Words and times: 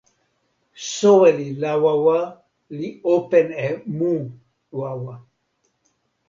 soweli 0.93 1.47
Lawawa 1.61 2.19
li 2.77 2.89
open 3.13 3.47
e 3.67 3.67
mu 3.97 4.11
wawa. 4.79 5.15